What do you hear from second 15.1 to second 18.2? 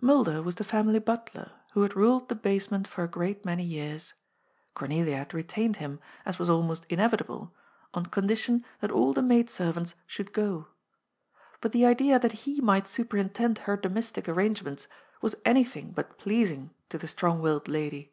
was anything but pleasing to the strong willed lady.